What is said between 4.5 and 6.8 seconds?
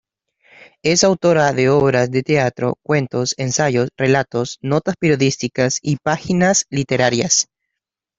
notas periodísticas y páginas